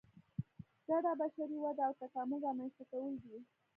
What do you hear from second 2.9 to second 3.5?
کول دي.